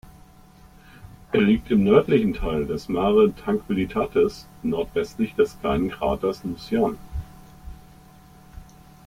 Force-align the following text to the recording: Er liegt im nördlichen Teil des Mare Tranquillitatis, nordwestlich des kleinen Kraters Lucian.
Er 1.31 1.41
liegt 1.41 1.69
im 1.69 1.83
nördlichen 1.83 2.33
Teil 2.33 2.65
des 2.65 2.89
Mare 2.89 3.35
Tranquillitatis, 3.35 4.47
nordwestlich 4.63 5.35
des 5.35 5.59
kleinen 5.59 5.91
Kraters 5.91 6.43
Lucian. 6.43 6.97